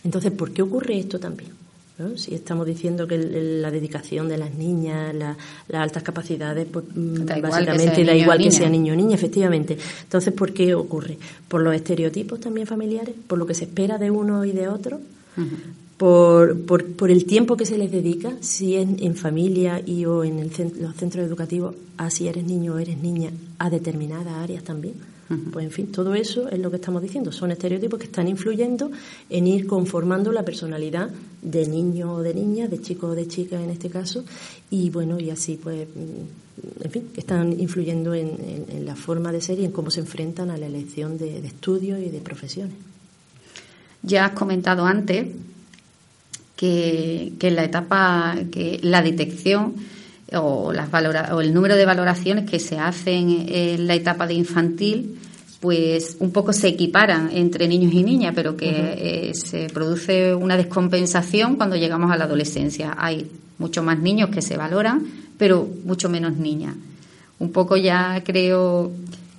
Entonces, 0.04 0.32
¿por 0.32 0.50
qué 0.52 0.62
ocurre 0.62 0.98
esto 0.98 1.18
también? 1.20 1.50
¿No? 1.98 2.16
Si 2.16 2.34
estamos 2.34 2.66
diciendo 2.66 3.06
que 3.06 3.18
la 3.18 3.70
dedicación 3.70 4.26
de 4.28 4.38
las 4.38 4.54
niñas, 4.54 5.14
la- 5.14 5.36
las 5.68 5.82
altas 5.82 6.02
capacidades, 6.02 6.66
pues 6.72 6.86
mm, 6.94 7.14
Da 7.26 7.34
básicamente 7.50 8.04
da 8.06 8.12
o 8.12 8.16
igual 8.16 8.38
que 8.38 8.50
sea 8.50 8.68
niño 8.70 8.92
o 8.94 8.96
niña, 8.96 9.14
efectivamente. 9.14 9.76
Entonces, 10.02 10.32
¿por 10.32 10.52
qué 10.52 10.74
ocurre? 10.74 11.18
Por 11.46 11.60
los 11.62 11.74
estereotipos 11.74 12.40
también 12.40 12.66
familiares, 12.66 13.14
por 13.26 13.38
lo 13.38 13.46
que 13.46 13.54
se 13.54 13.64
espera 13.64 13.98
de 13.98 14.10
uno 14.10 14.44
y 14.44 14.52
de 14.52 14.68
otro, 14.68 15.00
por, 16.02 16.58
por, 16.66 16.84
por 16.98 17.12
el 17.12 17.26
tiempo 17.26 17.56
que 17.56 17.64
se 17.64 17.78
les 17.78 17.92
dedica, 17.92 18.32
si 18.40 18.74
es 18.74 18.88
en 18.98 19.14
familia 19.14 19.80
y 19.86 20.04
o 20.04 20.24
en 20.24 20.40
el 20.40 20.50
cen- 20.50 20.74
los 20.80 20.96
centros 20.96 21.24
educativos, 21.24 21.76
a 21.96 22.10
si 22.10 22.26
eres 22.26 22.42
niño 22.42 22.74
o 22.74 22.78
eres 22.78 22.98
niña, 22.98 23.30
a 23.60 23.70
determinadas 23.70 24.34
áreas 24.34 24.64
también. 24.64 24.94
Pues 25.52 25.64
en 25.64 25.70
fin, 25.70 25.86
todo 25.92 26.12
eso 26.16 26.48
es 26.48 26.58
lo 26.58 26.70
que 26.70 26.76
estamos 26.76 27.00
diciendo. 27.02 27.30
Son 27.30 27.52
estereotipos 27.52 28.00
que 28.00 28.06
están 28.06 28.26
influyendo 28.26 28.90
en 29.30 29.46
ir 29.46 29.68
conformando 29.68 30.32
la 30.32 30.44
personalidad 30.44 31.08
de 31.40 31.68
niño 31.68 32.14
o 32.14 32.20
de 32.22 32.34
niña, 32.34 32.66
de 32.66 32.80
chico 32.82 33.06
o 33.06 33.14
de 33.14 33.28
chica 33.28 33.62
en 33.62 33.70
este 33.70 33.88
caso, 33.88 34.24
y 34.72 34.90
bueno, 34.90 35.20
y 35.20 35.30
así 35.30 35.56
pues, 35.62 35.86
en 36.82 36.90
fin, 36.90 37.04
que 37.14 37.20
están 37.20 37.58
influyendo 37.60 38.12
en, 38.12 38.26
en- 38.28 38.66
en 38.76 38.84
la 38.84 38.96
forma 38.96 39.30
de 39.30 39.40
ser 39.40 39.60
y 39.60 39.64
en 39.64 39.70
cómo 39.70 39.90
se 39.92 40.00
enfrentan 40.00 40.50
a 40.50 40.56
la 40.58 40.66
elección 40.66 41.16
de, 41.16 41.40
de 41.40 41.46
estudios 41.46 42.00
y 42.00 42.10
de 42.10 42.18
profesiones. 42.18 42.74
Ya 44.02 44.26
has 44.26 44.32
comentado 44.32 44.84
antes 44.84 45.28
que, 46.62 47.32
que 47.40 47.48
en 47.48 47.56
la 47.56 47.64
etapa, 47.64 48.36
que 48.52 48.78
la 48.82 49.02
detección 49.02 49.74
o, 50.34 50.72
las 50.72 50.88
valora- 50.92 51.34
o 51.34 51.40
el 51.40 51.52
número 51.52 51.74
de 51.74 51.84
valoraciones 51.84 52.48
que 52.48 52.60
se 52.60 52.78
hacen 52.78 53.46
en 53.48 53.88
la 53.88 53.96
etapa 53.96 54.28
de 54.28 54.34
infantil, 54.34 55.18
pues 55.58 56.16
un 56.20 56.30
poco 56.30 56.52
se 56.52 56.68
equiparan 56.68 57.30
entre 57.32 57.66
niños 57.66 57.92
y 57.92 58.04
niñas, 58.04 58.32
pero 58.36 58.56
que 58.56 58.70
eh, 58.70 59.32
se 59.34 59.66
produce 59.74 60.32
una 60.36 60.56
descompensación 60.56 61.56
cuando 61.56 61.74
llegamos 61.74 62.12
a 62.12 62.16
la 62.16 62.26
adolescencia. 62.26 62.94
Hay 62.96 63.26
mucho 63.58 63.82
más 63.82 63.98
niños 63.98 64.30
que 64.30 64.40
se 64.40 64.56
valoran, 64.56 65.02
pero 65.36 65.68
mucho 65.84 66.08
menos 66.08 66.36
niñas. 66.36 66.76
Un 67.40 67.50
poco 67.50 67.76
ya 67.76 68.22
creo 68.24 68.92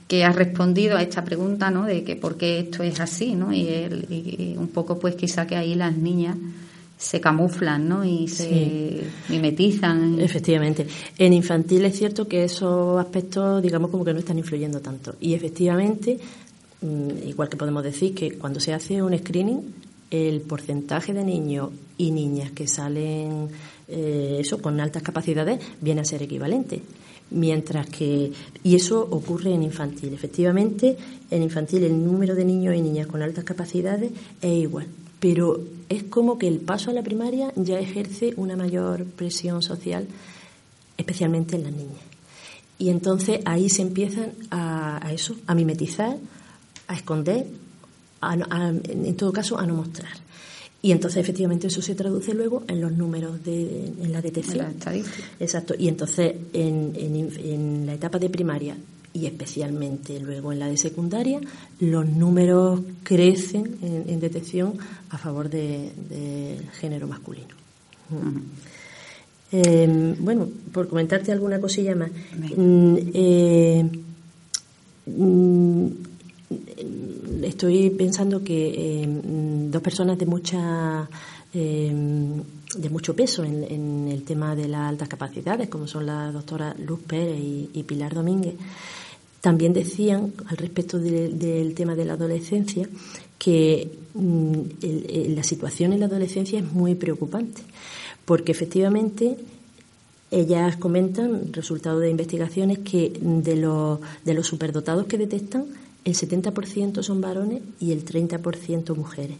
que 0.10 0.26
has 0.26 0.36
respondido 0.36 0.98
a 0.98 1.02
esta 1.02 1.24
pregunta, 1.24 1.72
¿no? 1.72 1.86
De 1.86 2.04
que 2.04 2.18
por 2.18 2.36
qué 2.36 2.60
esto 2.60 2.84
es 2.84 3.00
así, 3.00 3.34
¿no? 3.34 3.54
Y, 3.54 3.68
el- 3.70 4.08
y 4.10 4.56
un 4.58 4.68
poco, 4.68 5.00
pues, 5.00 5.16
quizá 5.16 5.48
que 5.48 5.56
ahí 5.56 5.74
las 5.76 5.96
niñas 5.96 6.36
se 6.98 7.20
camuflan, 7.20 7.88
¿no? 7.88 8.06
Y 8.06 8.28
se 8.28 9.04
mimetizan. 9.30 10.20
Efectivamente. 10.20 10.88
En 11.18 11.34
infantil 11.34 11.86
es 11.86 11.98
cierto 11.98 12.28
que 12.28 12.46
esos 12.46 13.00
aspectos, 13.00 13.62
digamos, 13.62 13.92
como 13.92 14.06
que 14.06 14.14
no 14.14 14.20
están 14.20 14.38
influyendo 14.38 14.80
tanto. 14.80 15.16
Y 15.20 15.34
efectivamente, 15.34 16.18
mm, 16.82 17.28
igual 17.28 17.50
que 17.50 17.58
podemos 17.58 17.84
decir 17.84 18.16
que 18.16 18.34
cuando 18.38 18.60
se 18.60 18.74
hace 18.74 19.02
un 19.02 19.18
screening, 19.18 19.62
el 20.12 20.42
porcentaje 20.42 21.12
de 21.14 21.24
niños 21.24 21.72
y 21.98 22.12
niñas 22.12 22.52
que 22.52 22.68
salen 22.68 23.50
eh, 23.88 24.38
eso 24.40 24.62
con 24.62 24.80
altas 24.80 25.02
capacidades 25.04 25.60
viene 25.82 26.02
a 26.02 26.06
ser 26.06 26.22
equivalente. 26.22 26.82
Mientras 27.32 27.88
que, 27.88 28.32
y 28.64 28.76
eso 28.76 29.08
ocurre 29.10 29.54
en 29.54 29.64
infantil. 29.64 30.14
Efectivamente, 30.14 30.96
en 31.32 31.42
infantil 31.42 31.84
el 31.84 32.06
número 32.06 32.36
de 32.36 32.46
niños 32.46 32.76
y 32.76 32.82
niñas 32.82 33.08
con 33.08 33.24
altas 33.24 33.44
capacidades 33.44 34.12
es 34.42 34.52
igual. 34.52 34.86
Pero 35.24 35.62
es 35.88 36.04
como 36.04 36.38
que 36.38 36.50
el 36.50 36.60
paso 36.60 36.90
a 36.92 36.94
la 36.94 37.02
primaria 37.02 37.54
ya 37.56 37.80
ejerce 37.80 38.34
una 38.36 38.58
mayor 38.58 39.06
presión 39.06 39.62
social, 39.62 40.06
especialmente 40.98 41.56
en 41.56 41.64
las 41.64 41.72
niñas. 41.72 42.02
Y 42.78 42.90
entonces 42.90 43.40
ahí 43.46 43.70
se 43.70 43.84
empiezan 43.84 44.34
a, 44.52 45.00
a 45.08 45.14
eso, 45.14 45.36
a 45.48 45.56
mimetizar, 45.56 46.18
a 46.88 46.94
esconder, 46.96 47.48
a 48.20 48.34
a- 48.34 48.70
en 48.70 49.16
todo 49.16 49.32
caso 49.32 49.58
a 49.58 49.66
no 49.66 49.76
mostrar. 49.76 50.12
Y 50.82 50.92
entonces 50.92 51.22
efectivamente 51.24 51.68
eso 51.68 51.82
se 51.82 51.96
traduce 51.96 52.34
luego 52.34 52.64
en 52.68 52.82
los 52.82 52.92
números 52.92 53.42
de 53.46 53.94
en 54.04 54.12
la 54.12 54.22
detección. 54.22 54.66
En 54.66 54.72
la 54.74 54.78
estadística. 54.78 55.24
Exacto. 55.40 55.74
Y 55.80 55.88
entonces 55.88 56.36
en, 56.52 56.92
en, 56.98 57.16
en 57.40 57.86
la 57.86 57.94
etapa 57.94 58.20
de 58.20 58.30
primaria 58.30 58.76
y 59.14 59.26
especialmente 59.28 60.20
luego 60.20 60.52
en 60.52 60.60
la 60.60 60.68
de 60.68 60.78
secundaria, 60.78 61.40
los 61.80 62.08
números 62.08 62.82
crecen 63.04 63.78
en, 63.82 64.06
en 64.10 64.20
detección 64.20 64.74
a 65.10 65.18
favor 65.18 65.50
de- 65.50 65.92
del 66.10 66.70
género 66.72 67.08
masculino. 67.08 67.54
Eh, 69.52 70.16
bueno, 70.20 70.48
por 70.72 70.88
comentarte 70.88 71.32
alguna 71.32 71.60
cosilla 71.60 71.96
más. 71.96 72.10
Mm, 72.58 72.96
eh, 73.14 73.90
mm, 75.06 75.88
estoy 77.44 77.90
pensando 77.92 78.44
que 78.44 79.02
eh, 79.04 79.08
mm, 79.08 79.70
dos 79.72 79.82
personas 79.82 80.18
de 80.18 80.26
mucha 80.26 81.08
eh, 81.54 81.94
de 82.76 82.90
mucho 82.90 83.16
peso 83.16 83.44
en, 83.44 83.64
en 83.66 84.08
el 84.08 84.24
tema 84.24 84.56
de 84.56 84.68
las 84.68 84.90
altas 84.90 85.08
capacidades, 85.08 85.70
como 85.70 85.86
son 85.88 86.08
la 86.08 86.32
doctora 86.32 86.76
Luz 86.84 87.02
Pérez 87.06 87.38
y, 87.40 87.70
y 87.76 87.84
Pilar 87.84 88.16
Domínguez, 88.16 88.56
también 89.44 89.74
decían 89.74 90.32
al 90.48 90.56
respecto 90.56 91.00
de- 91.00 91.28
del 91.28 91.74
tema 91.76 91.96
de 91.96 92.06
la 92.06 92.14
adolescencia 92.14 92.88
que 93.38 93.90
mm, 94.14 94.60
la 95.36 95.44
situación 95.44 95.92
en 95.92 96.00
la 96.00 96.06
adolescencia 96.06 96.60
es 96.60 96.72
muy 96.72 96.96
preocupante, 96.96 97.62
porque 98.24 98.54
efectivamente 98.54 99.36
ellas 100.32 100.78
comentan, 100.78 101.52
resultado 101.52 102.00
de 102.00 102.10
investigaciones, 102.10 102.80
que 102.80 103.12
de 103.22 103.56
los, 103.58 104.00
de 104.24 104.34
los 104.34 104.48
superdotados 104.48 105.08
que 105.08 105.18
detectan, 105.18 105.66
el 106.06 106.16
70% 106.16 107.04
son 107.04 107.20
varones 107.20 107.62
y 107.82 107.92
el 107.92 108.06
30% 108.06 108.96
mujeres. 108.96 109.38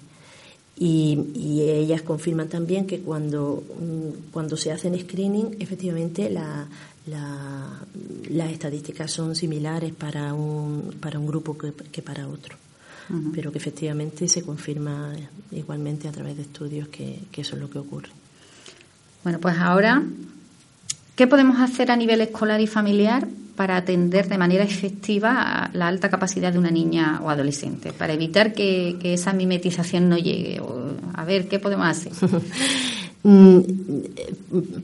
Y, 0.78 1.18
y 1.36 1.62
ellas 1.62 2.02
confirman 2.02 2.50
también 2.50 2.88
que 2.88 3.00
cuando, 3.00 3.64
mm, 3.80 4.32
cuando 4.34 4.58
se 4.58 4.72
hacen 4.74 5.00
screening, 5.00 5.56
efectivamente 5.60 6.30
la- 6.30 6.68
la- 7.08 7.80
las 8.30 8.52
estadísticas 8.52 9.12
son 9.12 9.36
similares 9.36 9.94
para 9.94 10.34
un, 10.34 10.96
para 11.00 11.20
un 11.20 11.28
grupo 11.28 11.58
que, 11.58 11.74
que 11.74 12.02
para 12.02 12.28
otro. 12.28 12.58
Pero 13.34 13.52
que 13.52 13.58
efectivamente 13.58 14.30
se 14.30 14.44
confirma 14.44 15.12
igualmente 15.52 16.08
a 16.08 16.12
través 16.12 16.38
de 16.38 16.44
estudios 16.44 16.88
que, 16.88 17.20
que 17.32 17.42
eso 17.42 17.56
es 17.56 17.62
lo 17.62 17.70
que 17.70 17.78
ocurre. 17.78 18.10
Bueno, 19.24 19.40
pues 19.40 19.58
ahora, 19.58 20.02
¿qué 21.16 21.28
podemos 21.28 21.60
hacer 21.60 21.92
a 21.92 21.98
nivel 21.98 22.22
escolar 22.22 22.62
y 22.62 22.66
familiar 22.68 23.28
para 23.58 23.76
atender 23.76 24.30
de 24.30 24.38
manera 24.38 24.64
efectiva 24.64 25.70
la 25.74 25.90
alta 25.90 26.10
capacidad 26.10 26.52
de 26.54 26.60
una 26.60 26.72
niña 26.72 27.20
o 27.22 27.30
adolescente, 27.30 27.92
para 27.92 28.14
evitar 28.14 28.54
que, 28.54 28.98
esa 29.04 29.34
mimetización 29.34 30.08
no 30.08 30.18
llegue? 30.18 30.62
a 31.14 31.26
ver, 31.26 31.50
¿qué 31.50 31.60
podemos 31.60 31.86
hacer? 31.86 32.14
Mm, 33.26 33.60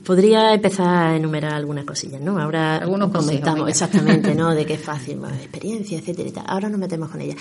podría 0.05 0.53
empezar 0.53 0.87
a 0.87 1.15
enumerar 1.17 1.53
algunas 1.53 1.83
cosillas, 1.83 2.21
¿no? 2.21 2.39
Ahora 2.39 2.77
Algunos 2.77 3.11
comentamos 3.11 3.67
exactamente, 3.67 4.33
¿no? 4.33 4.55
De 4.55 4.65
qué 4.67 4.75
es 4.75 4.81
fácil, 4.81 5.19
experiencia, 5.25 5.99
etcétera 5.99 6.29
y 6.29 6.31
tal. 6.31 6.45
Ahora 6.47 6.69
nos 6.69 6.79
metemos 6.79 7.09
con 7.09 7.19
ella. 7.19 7.35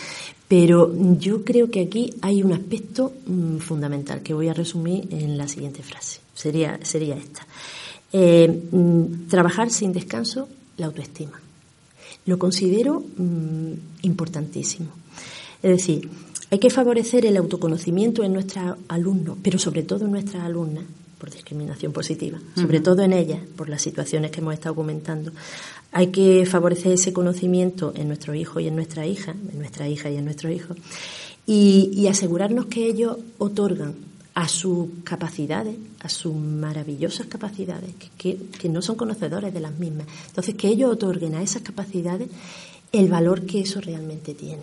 Pero 0.49 0.93
yo 1.19 1.45
creo 1.45 1.71
que 1.71 1.83
aquí 1.83 2.15
hay 2.21 2.43
un 2.43 2.53
aspecto 2.53 3.13
mm, 3.27 3.59
fundamental 3.59 4.23
que 4.23 4.35
voy 4.35 4.49
a 4.49 4.55
resumir 4.55 5.07
en 5.13 5.39
la 5.39 5.47
siguiente 5.47 5.85
frase. 5.85 6.21
Sería, 6.35 6.81
sería 6.83 7.17
esta. 7.17 7.47
Eh, 8.13 8.49
mm, 8.73 9.29
trabajar 9.29 9.71
sin 9.71 9.93
descanso 9.93 10.49
la 10.79 10.87
autoestima. 10.87 11.41
Lo 12.27 12.39
considero 12.39 13.05
importantísimo. 14.03 14.89
Es 15.63 15.71
decir, 15.71 16.11
hay 16.51 16.59
que 16.59 16.71
favorecer 16.71 17.27
el 17.27 17.37
autoconocimiento 17.37 18.25
en 18.25 18.33
nuestros 18.33 18.77
alumnos, 18.89 19.37
pero 19.43 19.59
sobre 19.59 19.83
todo 19.83 20.07
en 20.07 20.13
nuestras 20.13 20.45
alumnas, 20.45 20.85
por 21.19 21.31
discriminación 21.31 21.93
positiva, 21.93 22.39
sobre 22.55 22.81
todo 22.81 23.03
en 23.03 23.13
ellas, 23.13 23.41
por 23.57 23.69
las 23.69 23.83
situaciones 23.83 24.31
que 24.31 24.41
hemos 24.41 24.55
estado 24.55 24.75
comentando. 24.75 25.33
Hay 25.93 26.09
que 26.09 26.47
favorecer 26.47 26.93
ese 26.93 27.13
conocimiento 27.13 27.93
en 27.97 28.09
nuestros 28.09 28.37
hijos 28.37 28.63
y 28.63 28.69
en 28.69 28.77
nuestra 28.77 29.05
hija, 29.05 29.33
en 29.33 29.59
nuestra 29.59 29.89
hija 29.89 30.11
y 30.11 30.17
en 30.17 30.25
nuestros 30.25 30.53
hijos, 30.53 30.77
y, 31.45 32.07
asegurarnos 32.09 32.67
que 32.67 32.87
ellos 32.87 33.17
otorgan 33.39 33.95
a 34.35 34.49
sus 34.49 34.89
capacidades, 35.03 35.77
a 36.01 36.09
sus 36.09 36.35
maravillosas 36.35 37.27
capacidades, 37.27 37.91
que, 38.17 38.37
que, 38.37 38.69
no 38.69 38.83
son 38.83 38.97
conocedores 38.97 39.53
de 39.53 39.61
las 39.61 39.77
mismas. 39.79 40.07
Entonces, 40.29 40.55
que 40.55 40.69
ellos 40.69 40.93
otorguen 40.93 41.35
a 41.35 41.43
esas 41.43 41.63
capacidades 41.63 42.29
el 42.93 43.09
valor 43.09 43.47
que 43.47 43.61
eso 43.61 43.81
realmente 43.81 44.35
tiene. 44.35 44.63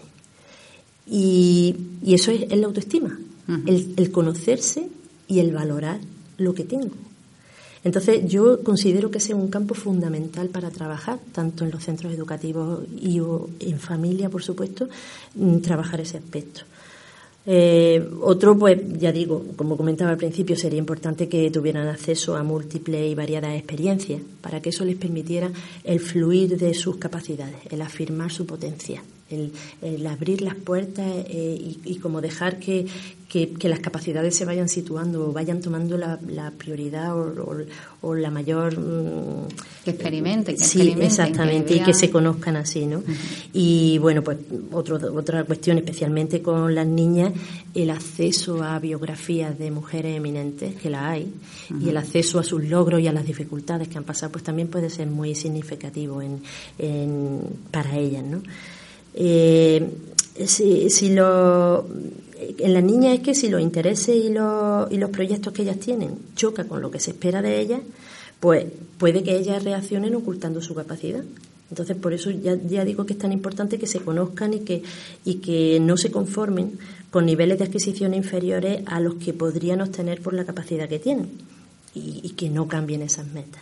Y, 1.07 1.75
eso 2.05 2.31
es, 2.31 2.49
la 2.55 2.67
autoestima, 2.67 3.17
el, 3.65 4.11
conocerse 4.11 4.87
y 5.27 5.39
el 5.39 5.51
valorar 5.51 5.99
lo 6.37 6.53
que 6.53 6.63
tengo. 6.63 6.95
Entonces 7.83 8.27
yo 8.27 8.63
considero 8.63 9.11
que 9.11 9.19
ese 9.19 9.33
es 9.33 9.37
un 9.37 9.49
campo 9.49 9.75
fundamental 9.75 10.49
para 10.49 10.71
trabajar, 10.71 11.19
tanto 11.31 11.63
en 11.63 11.71
los 11.71 11.83
centros 11.83 12.13
educativos 12.13 12.83
y 12.99 13.19
en 13.59 13.79
familia, 13.79 14.29
por 14.29 14.43
supuesto, 14.43 14.89
mm, 15.35 15.57
trabajar 15.59 16.01
ese 16.01 16.17
aspecto. 16.17 16.61
Eh, 17.47 18.03
otro, 18.21 18.57
pues 18.57 18.79
ya 18.97 19.11
digo, 19.11 19.45
como 19.55 19.77
comentaba 19.77 20.09
al 20.09 20.17
principio, 20.17 20.55
sería 20.55 20.79
importante 20.79 21.29
que 21.29 21.51
tuvieran 21.51 21.87
acceso 21.87 22.35
a 22.35 22.41
múltiples 22.41 23.11
y 23.11 23.13
variadas 23.13 23.55
experiencias 23.55 24.19
para 24.41 24.61
que 24.61 24.69
eso 24.69 24.83
les 24.83 24.95
permitiera 24.95 25.51
el 25.83 25.99
fluir 25.99 26.57
de 26.57 26.73
sus 26.73 26.97
capacidades, 26.97 27.57
el 27.69 27.83
afirmar 27.83 28.31
su 28.31 28.47
potencial 28.47 29.03
el, 29.29 30.05
abrir 30.07 30.41
las 30.41 30.55
puertas 30.55 31.05
eh, 31.07 31.77
y, 31.83 31.95
como 31.95 32.21
dejar 32.21 32.59
que, 32.59 32.85
las 33.63 33.79
capacidades 33.79 34.33
se 34.33 34.45
vayan 34.45 34.69
situando 34.69 35.27
o 35.27 35.33
vayan 35.33 35.59
tomando 35.59 35.97
la, 35.97 36.51
prioridad 36.57 37.13
o, 37.17 38.15
la 38.15 38.29
mayor... 38.29 38.79
Mm, 38.79 39.47
que 39.83 39.91
experimente, 39.91 40.57
sí, 40.57 40.95
exactamente, 40.99 41.75
y 41.75 41.79
que 41.81 41.93
se 41.93 42.09
conozcan 42.09 42.55
así, 42.55 42.85
¿no? 42.85 43.03
Y 43.51 43.97
bueno, 43.97 44.23
pues 44.23 44.37
otro, 44.71 44.97
otra 45.13 45.43
cuestión, 45.43 45.77
especialmente 45.77 46.41
con 46.41 46.73
las 46.73 46.87
niñas, 46.87 47.33
el 47.73 47.89
acceso 47.89 48.63
a 48.63 48.79
biografías 48.79 49.57
de 49.59 49.69
mujeres 49.69 50.15
eminentes, 50.15 50.75
que 50.75 50.89
la 50.89 51.09
hay, 51.09 51.33
y 51.81 51.89
el 51.89 51.97
acceso 51.97 52.39
a 52.39 52.43
sus 52.43 52.63
logros 52.63 53.01
y 53.01 53.07
a 53.07 53.11
las 53.11 53.25
dificultades 53.25 53.89
que 53.89 53.97
han 53.97 54.05
pasado, 54.05 54.31
pues 54.31 54.43
también 54.45 54.69
puede 54.69 54.89
ser 54.89 55.07
muy 55.07 55.35
significativo 55.35 56.21
en, 56.21 56.41
en, 56.77 57.41
para 57.71 57.97
ellas, 57.97 58.23
¿no? 58.23 58.41
Eh, 59.17 59.89
si, 60.45 60.89
si 60.89 61.09
lo, 61.13 61.87
en 62.37 62.73
la 62.73 62.81
niña 62.81 63.13
es 63.13 63.21
que 63.21 63.33
si 63.33 63.47
los 63.47 63.61
intereses 63.61 64.15
y 64.15 64.29
los, 64.29 64.91
y 64.91 64.97
los 64.97 65.09
proyectos 65.09 65.53
que 65.53 65.61
ellas 65.61 65.79
tienen 65.79 66.17
choca 66.35 66.65
con 66.65 66.81
lo 66.81 66.91
que 66.91 66.99
se 66.99 67.11
espera 67.11 67.41
de 67.41 67.59
ellas, 67.59 67.81
pues 68.39 68.65
puede 68.97 69.23
que 69.23 69.37
ellas 69.37 69.63
reaccionen 69.63 70.13
ocultando 70.15 70.61
su 70.61 70.75
capacidad. 70.75 71.23
Entonces, 71.69 71.95
por 71.97 72.13
eso 72.13 72.29
ya, 72.29 72.55
ya, 72.55 72.85
digo 72.85 73.05
que 73.05 73.13
es 73.13 73.19
tan 73.19 73.31
importante 73.31 73.79
que 73.79 73.87
se 73.87 73.99
conozcan 73.99 74.53
y 74.53 74.59
que, 74.59 74.83
y 75.23 75.35
que 75.35 75.79
no 75.79 75.97
se 75.97 76.11
conformen 76.11 76.77
con 77.09 77.25
niveles 77.25 77.57
de 77.57 77.65
adquisición 77.65 78.13
inferiores 78.13 78.83
a 78.85 78.99
los 78.99 79.15
que 79.15 79.33
podrían 79.33 79.81
obtener 79.81 80.21
por 80.21 80.33
la 80.33 80.45
capacidad 80.45 80.87
que 80.87 80.99
tienen 80.99 81.29
y, 81.95 82.29
que 82.31 82.49
no 82.49 82.67
cambien 82.67 83.01
esas 83.01 83.27
metas. 83.27 83.61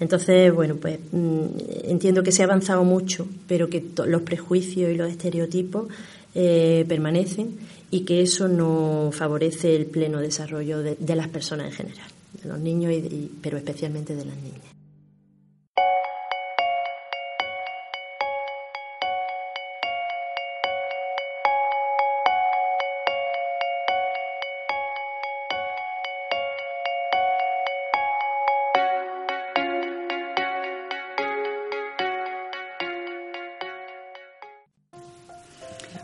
Entonces, 0.00 0.52
bueno, 0.52 0.76
pues 0.76 0.98
mm, 1.12 1.46
entiendo 1.84 2.22
que 2.22 2.32
se 2.32 2.42
ha 2.42 2.46
avanzado 2.46 2.84
mucho, 2.84 3.26
pero 3.46 3.68
que 3.70 3.84
los 4.06 4.22
prejuicios 4.22 4.90
y 4.90 4.94
los 4.94 5.10
estereotipos 5.10 5.88
eh, 6.34 6.84
permanecen 6.88 7.56
y 7.90 8.00
que 8.00 8.20
eso 8.20 8.48
no 8.48 9.10
favorece 9.12 9.74
el 9.74 9.86
pleno 9.86 10.18
desarrollo 10.18 10.80
de, 10.80 11.16
las 11.16 11.28
personas 11.28 11.68
en 11.68 11.72
general, 11.72 12.08
de 12.42 12.48
los 12.48 12.58
niños, 12.58 12.92
y, 12.92 13.30
pero 13.40 13.56
especialmente 13.56 14.14
de 14.14 14.24
las 14.24 14.36
niñas. 14.36 14.77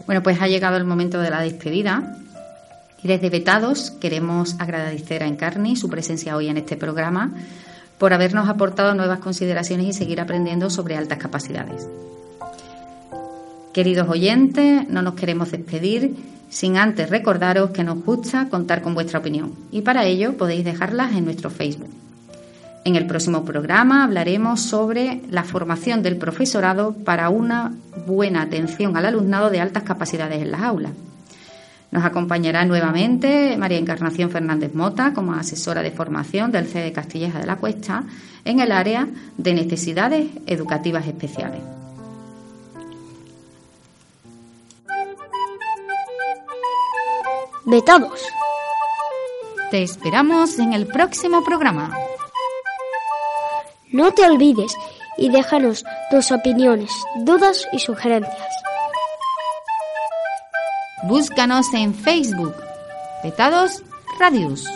Bueno, 0.06 0.22
pues 0.22 0.40
ha 0.40 0.48
llegado 0.48 0.76
el 0.76 0.84
momento 0.84 1.20
de 1.20 1.30
la 1.30 1.40
despedida. 1.40 2.16
Y 3.02 3.08
desde 3.08 3.30
Vetados 3.30 3.90
queremos 3.90 4.56
agradecer 4.58 5.22
a 5.22 5.26
Encarni 5.26 5.76
su 5.76 5.90
presencia 5.90 6.36
hoy 6.36 6.48
en 6.48 6.56
este 6.56 6.76
programa 6.76 7.32
por 7.98 8.12
habernos 8.12 8.48
aportado 8.48 8.94
nuevas 8.94 9.18
consideraciones 9.18 9.86
y 9.86 9.92
seguir 9.92 10.20
aprendiendo 10.20 10.70
sobre 10.70 10.96
altas 10.96 11.18
capacidades. 11.18 11.86
Queridos 13.72 14.08
oyentes, 14.08 14.88
no 14.88 15.02
nos 15.02 15.14
queremos 15.14 15.50
despedir 15.50 16.16
sin 16.48 16.76
antes 16.76 17.10
recordaros 17.10 17.70
que 17.70 17.84
nos 17.84 18.02
gusta 18.04 18.48
contar 18.48 18.82
con 18.82 18.94
vuestra 18.94 19.18
opinión 19.18 19.54
y 19.72 19.82
para 19.82 20.04
ello 20.04 20.36
podéis 20.36 20.64
dejarlas 20.64 21.12
en 21.12 21.24
nuestro 21.24 21.50
Facebook. 21.50 21.90
En 22.85 22.97
el 22.97 23.07
próximo 23.07 23.47
programa 23.47 24.05
hablaremos 24.05 24.61
sobre 24.61 25.23
la 25.31 25.42
formación 25.42 26.03
del 26.03 26.18
profesorado 26.18 26.92
para 26.92 27.31
una 27.31 27.73
buena 28.07 28.42
atención 28.42 28.94
al 28.97 29.07
alumnado 29.07 29.49
de 29.49 29.61
altas 29.61 29.85
capacidades 29.85 30.42
en 30.42 30.51
las 30.51 30.61
aulas. 30.61 30.92
Nos 31.90 32.05
acompañará 32.05 32.66
nuevamente 32.66 33.57
María 33.57 33.79
Encarnación 33.79 34.29
Fernández 34.31 34.75
Mota 34.75 35.14
como 35.14 35.33
asesora 35.33 35.83
de 35.83 35.92
formación 35.92 36.53
del 36.53 36.66
CEDE 36.66 36.92
Castilleja 36.92 37.38
de 37.38 37.47
la 37.47 37.57
Cuesta 37.57 38.05
en 38.44 38.61
el 38.61 38.70
área 38.70 39.09
de 39.38 39.55
necesidades 39.55 40.27
educativas 40.47 41.07
especiales. 41.07 41.62
Vetados. 47.64 48.20
Te 49.70 49.83
esperamos 49.83 50.59
en 50.59 50.75
el 50.75 50.87
próximo 50.87 51.42
programa. 51.42 51.97
No 53.94 54.12
te 54.12 54.26
olvides 54.26 54.76
y 55.16 55.28
déjanos 55.30 55.85
tus 56.11 56.33
opiniones, 56.33 56.90
dudas 57.18 57.64
y 57.72 57.78
sugerencias. 57.78 58.48
Búscanos 61.04 61.72
en 61.74 61.94
Facebook, 61.94 62.57
Petados 63.22 63.85
Radius. 64.18 64.68